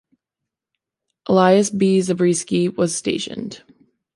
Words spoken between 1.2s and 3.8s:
Elias B. Zabriskie, was stationed.